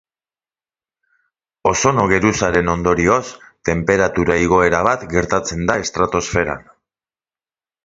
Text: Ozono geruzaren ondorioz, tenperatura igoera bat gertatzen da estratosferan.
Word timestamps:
Ozono 1.71 2.05
geruzaren 2.11 2.71
ondorioz, 2.73 3.19
tenperatura 3.71 4.39
igoera 4.47 4.81
bat 4.89 5.07
gertatzen 5.15 5.71
da 5.71 5.79
estratosferan. 5.85 6.67